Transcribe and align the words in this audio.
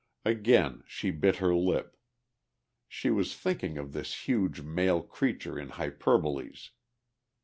Again 0.25 0.81
she 0.87 1.11
bit 1.11 1.35
her 1.35 1.53
lip; 1.53 1.95
she 2.87 3.11
was 3.11 3.37
thinking 3.37 3.77
of 3.77 3.93
this 3.93 4.27
huge 4.27 4.61
male 4.61 5.03
creature 5.03 5.59
in 5.59 5.69
hyperboles. 5.69 6.71